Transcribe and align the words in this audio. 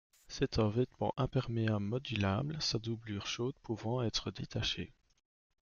C'est 0.27 0.57
un 0.57 0.67
vêtement 0.67 1.13
imperméable 1.15 1.85
modulable, 1.85 2.57
sa 2.59 2.79
doublure 2.79 3.27
chaude 3.27 3.53
pouvant 3.61 4.01
être 4.01 4.31
détachée. 4.31 4.95